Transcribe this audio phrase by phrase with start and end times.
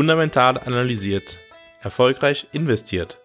[0.00, 1.40] Fundamental analysiert.
[1.82, 3.18] Erfolgreich investiert.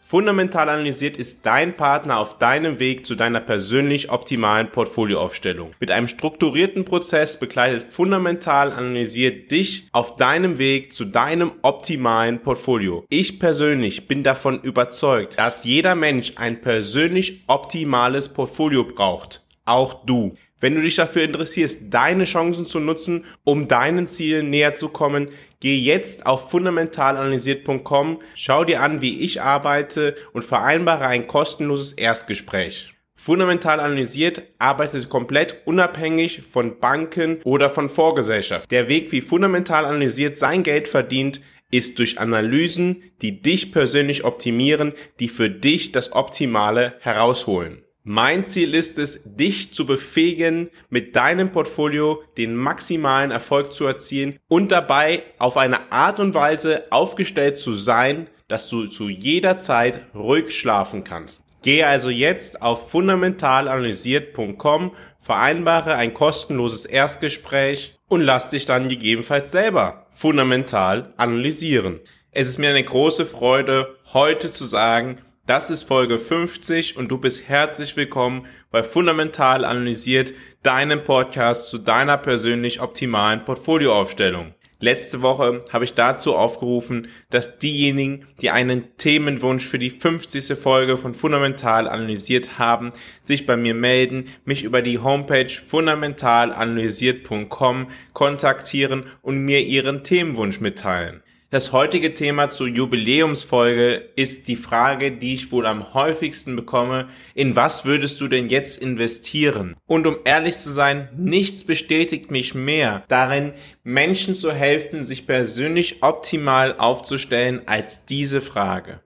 [0.00, 5.70] Fundamental analysiert ist dein Partner auf deinem Weg zu deiner persönlich optimalen Portfolioaufstellung.
[5.78, 13.04] Mit einem strukturierten Prozess begleitet Fundamental analysiert dich auf deinem Weg zu deinem optimalen Portfolio.
[13.08, 19.44] Ich persönlich bin davon überzeugt, dass jeder Mensch ein persönlich optimales Portfolio braucht.
[19.66, 20.34] Auch du.
[20.60, 25.28] Wenn du dich dafür interessierst, deine Chancen zu nutzen, um deinen Zielen näher zu kommen,
[25.60, 32.94] geh jetzt auf fundamentalanalysiert.com, schau dir an, wie ich arbeite und vereinbare ein kostenloses Erstgespräch.
[33.14, 38.70] Fundamental analysiert arbeitet komplett unabhängig von Banken oder von Vorgesellschaft.
[38.70, 44.92] Der Weg, wie fundamental analysiert sein Geld verdient, ist durch Analysen, die dich persönlich optimieren,
[45.20, 47.82] die für dich das Optimale herausholen.
[48.12, 54.40] Mein Ziel ist es, dich zu befähigen, mit deinem Portfolio den maximalen Erfolg zu erzielen
[54.48, 60.00] und dabei auf eine Art und Weise aufgestellt zu sein, dass du zu jeder Zeit
[60.12, 61.44] ruhig schlafen kannst.
[61.62, 70.08] Gehe also jetzt auf fundamentalanalysiert.com, vereinbare ein kostenloses Erstgespräch und lass dich dann gegebenenfalls selber
[70.10, 72.00] fundamental analysieren.
[72.32, 75.18] Es ist mir eine große Freude, heute zu sagen,
[75.50, 81.78] das ist Folge 50 und du bist herzlich willkommen bei Fundamental Analysiert, deinem Podcast zu
[81.78, 84.54] deiner persönlich optimalen Portfolioaufstellung.
[84.78, 90.56] Letzte Woche habe ich dazu aufgerufen, dass diejenigen, die einen Themenwunsch für die 50.
[90.56, 92.92] Folge von Fundamental analysiert haben,
[93.24, 101.24] sich bei mir melden, mich über die Homepage fundamentalanalysiert.com kontaktieren und mir ihren Themenwunsch mitteilen.
[101.52, 107.56] Das heutige Thema zur Jubiläumsfolge ist die Frage, die ich wohl am häufigsten bekomme, in
[107.56, 109.74] was würdest du denn jetzt investieren?
[109.84, 113.52] Und um ehrlich zu sein, nichts bestätigt mich mehr darin,
[113.82, 119.00] Menschen zu helfen, sich persönlich optimal aufzustellen, als diese Frage.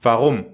[0.00, 0.46] Warum?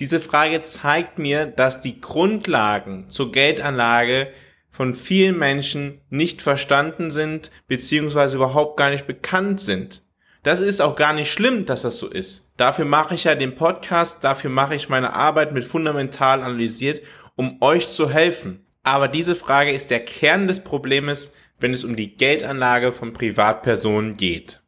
[0.00, 4.28] Diese Frage zeigt mir, dass die Grundlagen zur Geldanlage
[4.70, 10.05] von vielen Menschen nicht verstanden sind, beziehungsweise überhaupt gar nicht bekannt sind.
[10.46, 12.52] Das ist auch gar nicht schlimm, dass das so ist.
[12.56, 17.02] Dafür mache ich ja den Podcast, dafür mache ich meine Arbeit mit fundamental analysiert,
[17.34, 18.64] um euch zu helfen.
[18.84, 24.16] Aber diese Frage ist der Kern des Problems, wenn es um die Geldanlage von Privatpersonen
[24.16, 24.62] geht.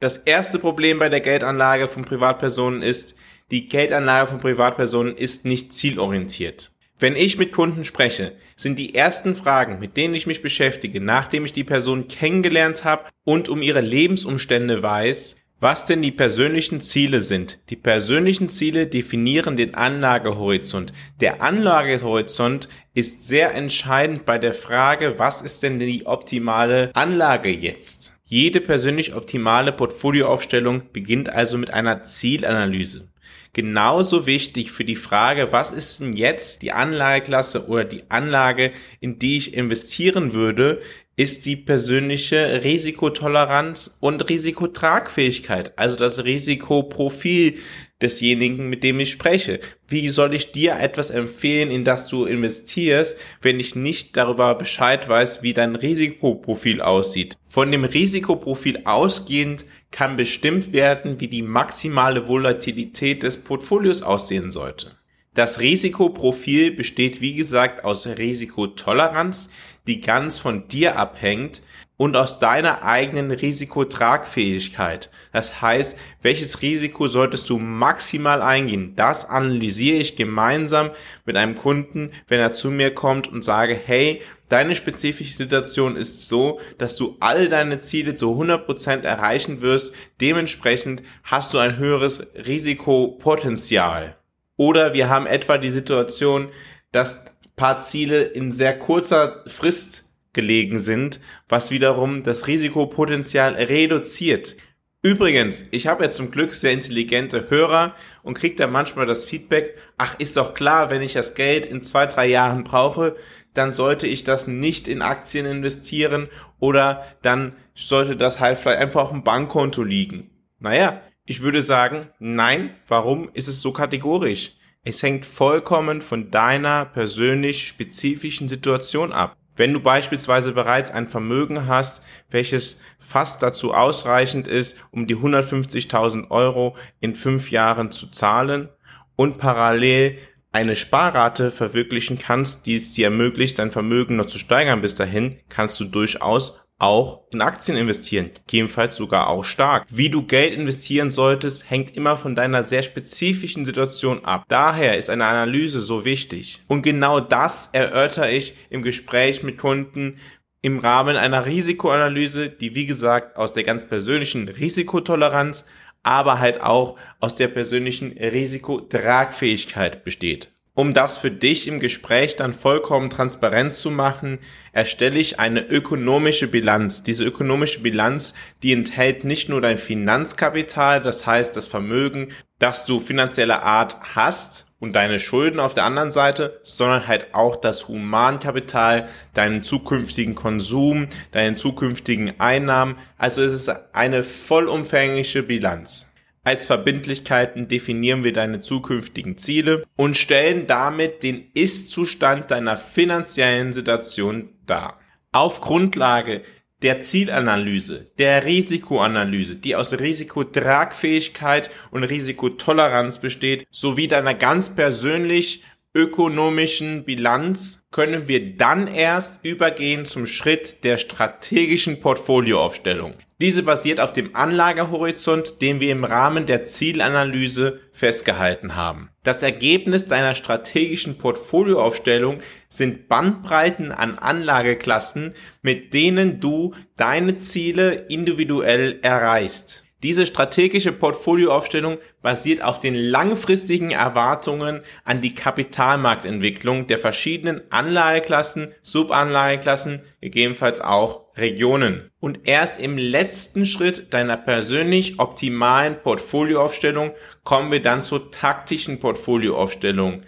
[0.00, 3.14] Das erste Problem bei der Geldanlage von Privatpersonen ist,
[3.52, 6.71] die Geldanlage von Privatpersonen ist nicht zielorientiert.
[7.02, 11.44] Wenn ich mit Kunden spreche, sind die ersten Fragen, mit denen ich mich beschäftige, nachdem
[11.44, 17.20] ich die Person kennengelernt habe und um ihre Lebensumstände weiß, was denn die persönlichen Ziele
[17.20, 17.58] sind.
[17.70, 20.92] Die persönlichen Ziele definieren den Anlagehorizont.
[21.20, 28.12] Der Anlagehorizont ist sehr entscheidend bei der Frage, was ist denn die optimale Anlage jetzt?
[28.22, 33.11] Jede persönlich optimale Portfolioaufstellung beginnt also mit einer Zielanalyse
[33.52, 39.18] genauso wichtig für die Frage, was ist denn jetzt die Anlageklasse oder die Anlage, in
[39.18, 40.80] die ich investieren würde,
[41.14, 47.58] ist die persönliche Risikotoleranz und Risikotragfähigkeit, also das Risikoprofil
[48.00, 49.60] desjenigen, mit dem ich spreche.
[49.86, 55.06] Wie soll ich dir etwas empfehlen, in das du investierst, wenn ich nicht darüber Bescheid
[55.06, 57.36] weiß, wie dein Risikoprofil aussieht?
[57.46, 64.96] Von dem Risikoprofil ausgehend kann bestimmt werden, wie die maximale Volatilität des Portfolios aussehen sollte.
[65.34, 69.48] Das Risikoprofil besteht wie gesagt aus Risikotoleranz,
[69.86, 71.62] die ganz von dir abhängt
[71.96, 75.08] und aus deiner eigenen Risikotragfähigkeit.
[75.32, 78.94] Das heißt, welches Risiko solltest du maximal eingehen?
[78.94, 80.90] Das analysiere ich gemeinsam
[81.24, 84.20] mit einem Kunden, wenn er zu mir kommt und sage, hey,
[84.50, 89.94] deine spezifische Situation ist so, dass du all deine Ziele zu 100% erreichen wirst.
[90.20, 94.16] Dementsprechend hast du ein höheres Risikopotenzial.
[94.56, 96.48] Oder wir haben etwa die Situation,
[96.90, 97.24] dass
[97.56, 104.56] paar Ziele in sehr kurzer Frist gelegen sind, was wiederum das Risikopotenzial reduziert.
[105.02, 109.76] Übrigens, ich habe ja zum Glück sehr intelligente Hörer und kriege da manchmal das Feedback,
[109.98, 113.16] ach, ist doch klar, wenn ich das Geld in zwei, drei Jahren brauche,
[113.52, 116.28] dann sollte ich das nicht in Aktien investieren
[116.60, 120.30] oder dann sollte das halt vielleicht einfach auf dem Bankkonto liegen.
[120.60, 124.52] Naja, ich würde sagen, nein, warum ist es so kategorisch?
[124.84, 129.36] Es hängt vollkommen von deiner persönlich spezifischen Situation ab.
[129.54, 136.30] Wenn du beispielsweise bereits ein Vermögen hast, welches fast dazu ausreichend ist, um die 150.000
[136.30, 138.70] Euro in fünf Jahren zu zahlen
[139.14, 140.18] und parallel
[140.52, 145.38] eine Sparrate verwirklichen kannst, die es dir ermöglicht, dein Vermögen noch zu steigern bis dahin,
[145.48, 149.86] kannst du durchaus auch in Aktien investieren, gegebenenfalls sogar auch stark.
[149.88, 154.46] Wie du Geld investieren solltest, hängt immer von deiner sehr spezifischen Situation ab.
[154.48, 156.60] Daher ist eine Analyse so wichtig.
[156.66, 160.18] Und genau das erörter ich im Gespräch mit Kunden
[160.60, 165.66] im Rahmen einer Risikoanalyse, die wie gesagt aus der ganz persönlichen Risikotoleranz,
[166.02, 170.51] aber halt auch aus der persönlichen Risikotragfähigkeit besteht.
[170.74, 174.38] Um das für dich im Gespräch dann vollkommen transparent zu machen,
[174.72, 177.02] erstelle ich eine ökonomische Bilanz.
[177.02, 178.32] Diese ökonomische Bilanz,
[178.62, 182.28] die enthält nicht nur dein Finanzkapital, das heißt das Vermögen,
[182.58, 187.56] das du finanzieller Art hast und deine Schulden auf der anderen Seite, sondern halt auch
[187.56, 192.96] das Humankapital, deinen zukünftigen Konsum, deinen zukünftigen Einnahmen.
[193.18, 196.11] Also es ist eine vollumfängliche Bilanz.
[196.44, 204.48] Als Verbindlichkeiten definieren wir deine zukünftigen Ziele und stellen damit den Ist-Zustand deiner finanziellen Situation
[204.66, 204.98] dar.
[205.30, 206.42] Auf Grundlage
[206.82, 215.62] der Zielanalyse, der Risikoanalyse, die aus Risikotragfähigkeit und Risikotoleranz besteht, sowie deiner ganz persönlich
[215.94, 223.14] ökonomischen Bilanz können wir dann erst übergehen zum Schritt der strategischen Portfolioaufstellung.
[223.42, 229.10] Diese basiert auf dem Anlagehorizont, den wir im Rahmen der Zielanalyse festgehalten haben.
[229.24, 239.00] Das Ergebnis deiner strategischen Portfolioaufstellung sind Bandbreiten an Anlageklassen, mit denen du deine Ziele individuell
[239.02, 239.82] erreichst.
[240.04, 250.02] Diese strategische Portfolioaufstellung basiert auf den langfristigen Erwartungen an die Kapitalmarktentwicklung der verschiedenen Anlageklassen, Subanlageklassen,
[250.20, 252.10] gegebenenfalls auch Regionen.
[252.20, 257.12] Und erst im letzten Schritt deiner persönlich optimalen Portfolioaufstellung
[257.44, 260.22] kommen wir dann zur taktischen Portfolioaufstellung.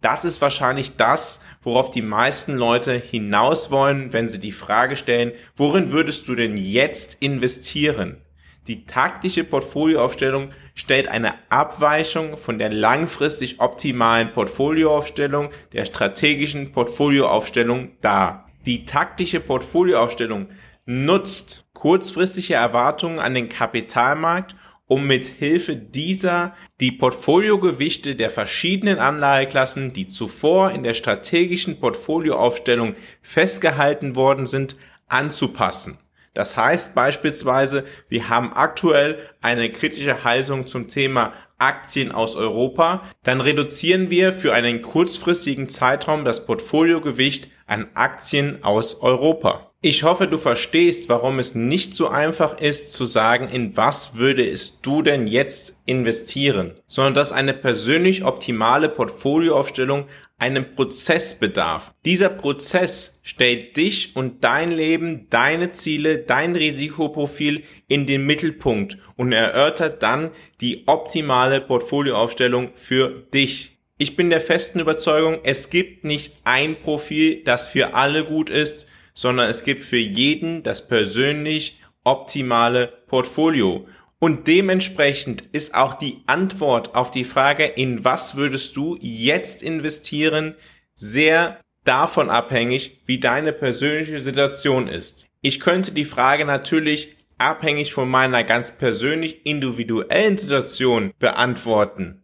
[0.00, 5.32] Das ist wahrscheinlich das, worauf die meisten Leute hinaus wollen, wenn sie die Frage stellen,
[5.56, 8.22] worin würdest du denn jetzt investieren?
[8.66, 18.49] Die taktische Portfolioaufstellung stellt eine Abweichung von der langfristig optimalen Portfolioaufstellung der strategischen Portfolioaufstellung dar.
[18.66, 20.48] Die taktische Portfolioaufstellung
[20.84, 24.54] nutzt kurzfristige Erwartungen an den Kapitalmarkt,
[24.86, 32.96] um mit Hilfe dieser die Portfoliogewichte der verschiedenen Anlageklassen, die zuvor in der strategischen Portfolioaufstellung
[33.22, 34.76] festgehalten worden sind,
[35.06, 35.98] anzupassen.
[36.34, 43.40] Das heißt beispielsweise, wir haben aktuell eine kritische Haltung zum Thema Aktien aus Europa, dann
[43.40, 49.70] reduzieren wir für einen kurzfristigen Zeitraum das Portfoliogewicht an Aktien aus Europa.
[49.82, 54.80] Ich hoffe, du verstehst, warum es nicht so einfach ist zu sagen, in was würdest
[54.84, 60.04] du denn jetzt investieren, sondern dass eine persönlich optimale Portfolioaufstellung
[60.36, 61.94] einem Prozess bedarf.
[62.04, 69.32] Dieser Prozess stellt dich und dein Leben, deine Ziele, dein Risikoprofil in den Mittelpunkt und
[69.32, 70.30] erörtert dann
[70.60, 73.79] die optimale Portfolioaufstellung für dich.
[74.02, 78.88] Ich bin der festen Überzeugung, es gibt nicht ein Profil, das für alle gut ist,
[79.12, 83.86] sondern es gibt für jeden das persönlich optimale Portfolio.
[84.18, 90.54] Und dementsprechend ist auch die Antwort auf die Frage, in was würdest du jetzt investieren,
[90.96, 95.26] sehr davon abhängig, wie deine persönliche Situation ist.
[95.42, 102.19] Ich könnte die Frage natürlich abhängig von meiner ganz persönlich individuellen Situation beantworten.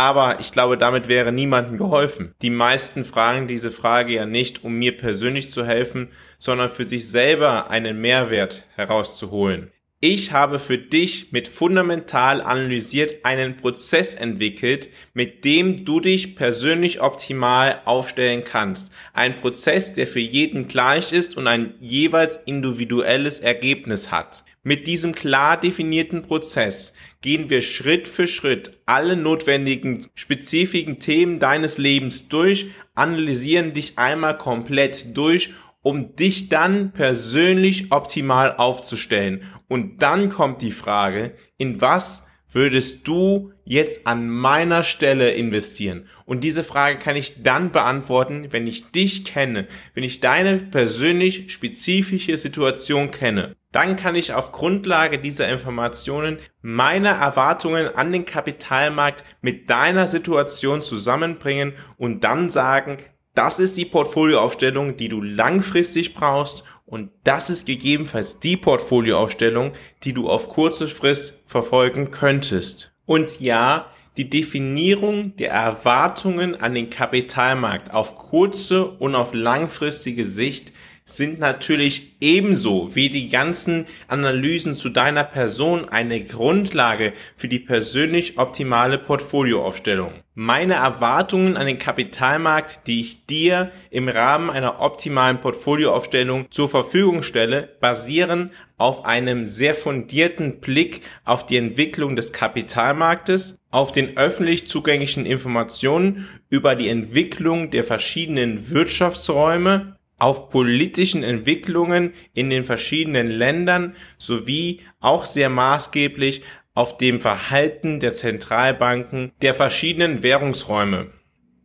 [0.00, 2.34] Aber ich glaube, damit wäre niemandem geholfen.
[2.40, 7.06] Die meisten fragen diese Frage ja nicht, um mir persönlich zu helfen, sondern für sich
[7.10, 9.70] selber einen Mehrwert herauszuholen.
[10.00, 17.02] Ich habe für dich mit fundamental analysiert einen Prozess entwickelt, mit dem du dich persönlich
[17.02, 18.94] optimal aufstellen kannst.
[19.12, 24.44] Ein Prozess, der für jeden gleich ist und ein jeweils individuelles Ergebnis hat.
[24.62, 31.78] Mit diesem klar definierten Prozess gehen wir Schritt für Schritt alle notwendigen spezifischen Themen deines
[31.78, 39.44] Lebens durch, analysieren dich einmal komplett durch, um dich dann persönlich optimal aufzustellen.
[39.66, 46.06] Und dann kommt die Frage, in was würdest du jetzt an meiner Stelle investieren?
[46.26, 51.50] Und diese Frage kann ich dann beantworten, wenn ich dich kenne, wenn ich deine persönlich
[51.50, 53.56] spezifische Situation kenne.
[53.72, 60.82] Dann kann ich auf Grundlage dieser Informationen meine Erwartungen an den Kapitalmarkt mit deiner Situation
[60.82, 62.98] zusammenbringen und dann sagen,
[63.34, 69.72] das ist die Portfolioaufstellung, die du langfristig brauchst und das ist gegebenenfalls die Portfolioaufstellung,
[70.02, 72.92] die du auf kurze Frist verfolgen könntest.
[73.06, 73.86] Und ja,
[74.16, 80.72] die Definierung der Erwartungen an den Kapitalmarkt auf kurze und auf langfristige Sicht
[81.16, 88.38] sind natürlich ebenso wie die ganzen Analysen zu deiner Person eine Grundlage für die persönlich
[88.38, 90.12] optimale Portfolioaufstellung.
[90.34, 97.22] Meine Erwartungen an den Kapitalmarkt, die ich dir im Rahmen einer optimalen Portfolioaufstellung zur Verfügung
[97.22, 104.66] stelle, basieren auf einem sehr fundierten Blick auf die Entwicklung des Kapitalmarktes, auf den öffentlich
[104.66, 113.96] zugänglichen Informationen über die Entwicklung der verschiedenen Wirtschaftsräume, auf politischen Entwicklungen in den verschiedenen Ländern
[114.18, 116.42] sowie auch sehr maßgeblich
[116.74, 121.10] auf dem Verhalten der Zentralbanken der verschiedenen Währungsräume.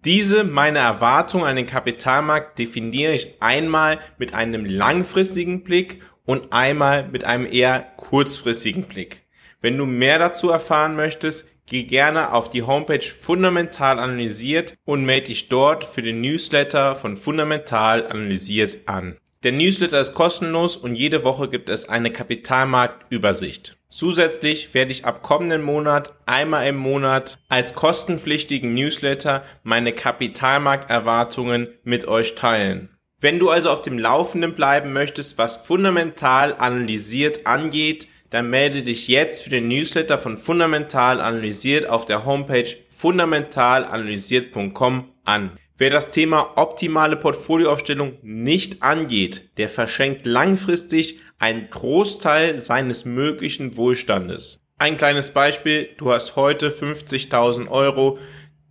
[0.04, 7.08] Diese meine Erwartung an den Kapitalmarkt definiere ich einmal mit einem langfristigen Blick und einmal
[7.08, 9.24] mit einem eher kurzfristigen Blick.
[9.62, 15.28] Wenn du mehr dazu erfahren möchtest, Geh gerne auf die Homepage Fundamental Analysiert und melde
[15.28, 19.18] dich dort für den Newsletter von Fundamental Analysiert an.
[19.42, 23.78] Der Newsletter ist kostenlos und jede Woche gibt es eine Kapitalmarktübersicht.
[23.90, 32.08] Zusätzlich werde ich ab kommenden Monat einmal im Monat als kostenpflichtigen Newsletter meine Kapitalmarkterwartungen mit
[32.08, 32.90] euch teilen.
[33.20, 39.08] Wenn du also auf dem Laufenden bleiben möchtest, was fundamental analysiert angeht, dann melde dich
[39.08, 45.52] jetzt für den Newsletter von Fundamental Analysiert auf der Homepage fundamentalanalysiert.com an.
[45.78, 54.60] Wer das Thema optimale Portfolioaufstellung nicht angeht, der verschenkt langfristig einen Großteil seines möglichen Wohlstandes.
[54.78, 58.20] Ein kleines Beispiel, du hast heute 50.000 Euro,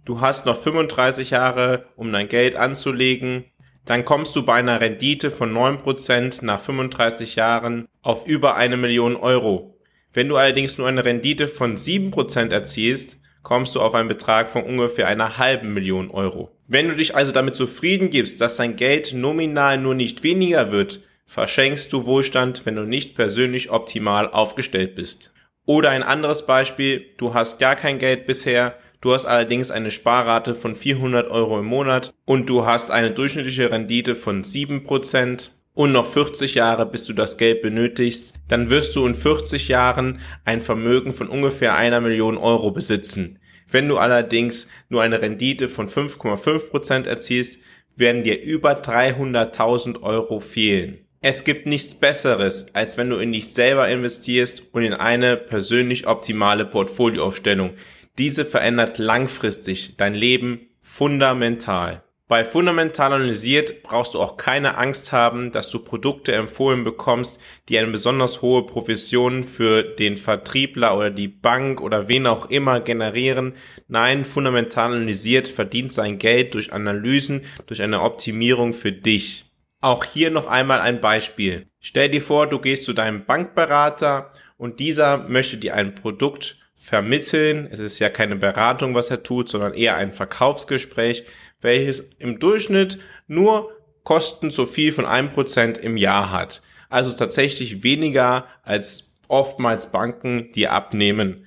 [0.05, 3.47] du hast noch 35 Jahre, um dein Geld anzulegen,
[3.85, 9.17] dann kommst du bei einer Rendite von 9% nach 35 Jahren auf über eine Million
[9.17, 9.79] Euro.
[10.13, 14.63] Wenn du allerdings nur eine Rendite von 7% erzielst, kommst du auf einen Betrag von
[14.63, 16.51] ungefähr einer halben Million Euro.
[16.67, 21.01] Wenn du dich also damit zufrieden gibst, dass dein Geld nominal nur nicht weniger wird,
[21.27, 25.35] verschenkst du Wohlstand, wenn du nicht persönlich optimal aufgestellt bist.
[25.67, 30.55] Oder ein anderes Beispiel, du hast gar kein Geld bisher, Du hast allerdings eine Sparrate
[30.55, 36.11] von 400 Euro im Monat und du hast eine durchschnittliche Rendite von 7% und noch
[36.11, 41.13] 40 Jahre, bis du das Geld benötigst, dann wirst du in 40 Jahren ein Vermögen
[41.13, 43.39] von ungefähr einer Million Euro besitzen.
[43.71, 47.61] Wenn du allerdings nur eine Rendite von 5,5% erzielst,
[47.97, 51.01] werden dir über 300.000 Euro fehlen.
[51.21, 56.07] Es gibt nichts Besseres, als wenn du in dich selber investierst und in eine persönlich
[56.07, 57.75] optimale Portfolioaufstellung.
[58.19, 62.05] Diese verändert langfristig dein Leben fundamental.
[62.27, 67.79] Bei Fundamental Analysiert brauchst du auch keine Angst haben, dass du Produkte empfohlen bekommst, die
[67.79, 73.55] eine besonders hohe Provision für den Vertriebler oder die Bank oder wen auch immer generieren.
[73.89, 79.45] Nein, Fundamental Analysiert verdient sein Geld durch Analysen, durch eine Optimierung für dich.
[79.83, 81.67] Auch hier noch einmal ein Beispiel.
[81.79, 87.67] Stell dir vor, du gehst zu deinem Bankberater und dieser möchte dir ein Produkt vermitteln.
[87.71, 91.25] Es ist ja keine Beratung, was er tut, sondern eher ein Verkaufsgespräch,
[91.63, 93.73] welches im Durchschnitt nur
[94.03, 96.61] Kosten so viel von einem Prozent im Jahr hat.
[96.91, 101.47] Also tatsächlich weniger als oftmals Banken, die abnehmen.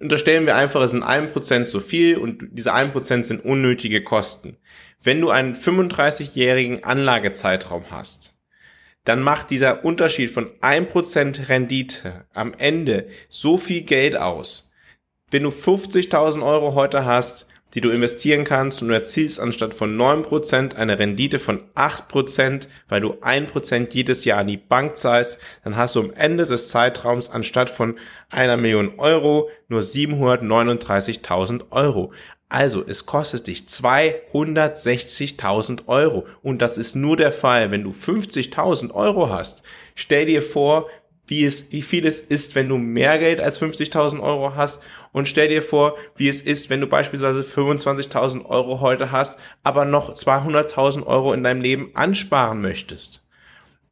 [0.00, 4.02] Unterstellen wir einfach, es sind ein Prozent so viel und diese ein Prozent sind unnötige
[4.02, 4.56] Kosten.
[5.00, 8.35] Wenn du einen 35-jährigen Anlagezeitraum hast,
[9.06, 14.70] dann macht dieser Unterschied von 1% Rendite am Ende so viel Geld aus.
[15.30, 19.96] Wenn du 50.000 Euro heute hast, die du investieren kannst und du erzielst anstatt von
[19.96, 25.76] 9% eine Rendite von 8%, weil du 1% jedes Jahr an die Bank zahlst, dann
[25.76, 27.98] hast du am Ende des Zeitraums anstatt von
[28.28, 32.12] einer Million Euro nur 739.000 Euro.
[32.48, 36.28] Also, es kostet dich 260.000 Euro.
[36.42, 39.64] Und das ist nur der Fall, wenn du 50.000 Euro hast.
[39.96, 40.86] Stell dir vor,
[41.26, 44.80] wie es, wie viel es ist, wenn du mehr Geld als 50.000 Euro hast.
[45.12, 49.84] Und stell dir vor, wie es ist, wenn du beispielsweise 25.000 Euro heute hast, aber
[49.84, 53.25] noch 200.000 Euro in deinem Leben ansparen möchtest.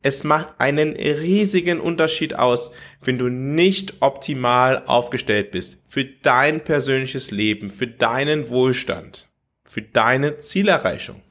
[0.07, 7.31] Es macht einen riesigen Unterschied aus, wenn du nicht optimal aufgestellt bist für dein persönliches
[7.31, 9.31] Leben, für deinen Wohlstand,
[9.65, 11.23] für deine Zielerreichung.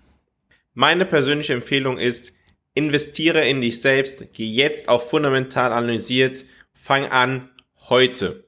[0.73, 2.33] Meine persönliche Empfehlung ist,
[2.73, 7.51] investiere in dich selbst, geh jetzt auf fundamental analysiert, fang an
[7.89, 8.43] heute.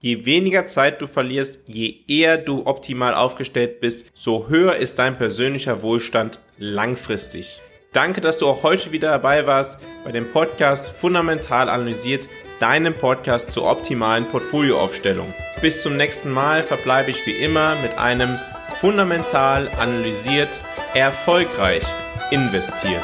[0.00, 5.16] Je weniger Zeit du verlierst, je eher du optimal aufgestellt bist, so höher ist dein
[5.16, 7.62] persönlicher Wohlstand langfristig.
[7.92, 12.26] Danke, dass du auch heute wieder dabei warst bei dem Podcast Fundamental analysiert,
[12.58, 15.34] deinem Podcast zur optimalen Portfolioaufstellung.
[15.60, 18.38] Bis zum nächsten Mal verbleibe ich wie immer mit einem
[18.80, 20.60] fundamental analysiert,
[20.94, 21.84] erfolgreich
[22.30, 23.02] investiert.